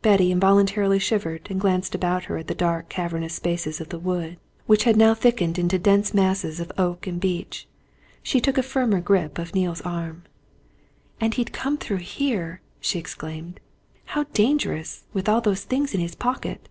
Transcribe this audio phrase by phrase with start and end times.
[0.00, 4.38] Betty involuntarily shivered and glanced about her at the dark cavernous spaces of the wood,
[4.64, 7.68] which had now thickened into dense masses of oak and beech.
[8.22, 10.22] She took a firmer grip of Neale's arm.
[11.20, 13.60] "And he'd come through here!" she exclaimed.
[14.06, 15.04] "How dangerous!
[15.12, 16.70] with those things in his pocket!"